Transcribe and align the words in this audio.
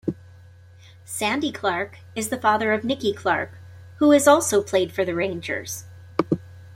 Sandy 1.05 1.51
Clark 1.51 1.99
is 2.15 2.29
the 2.29 2.41
father 2.41 2.73
of 2.73 2.83
Nicky 2.83 3.13
Clark, 3.13 3.51
who 3.97 4.09
has 4.09 4.27
also 4.27 4.63
played 4.63 4.91
for 4.91 5.05
Rangers. 5.05 5.83